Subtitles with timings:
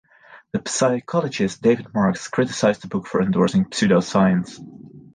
[0.51, 4.59] The psychologist David Marks criticized the book for endorsing pseudoscience.